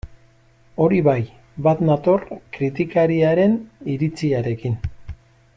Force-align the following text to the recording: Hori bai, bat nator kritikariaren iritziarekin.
Hori 0.85 1.01
bai, 1.07 1.17
bat 1.67 1.83
nator 1.91 2.25
kritikariaren 2.57 3.57
iritziarekin. 3.97 4.83